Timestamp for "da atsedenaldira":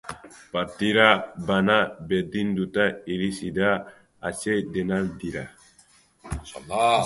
3.61-5.43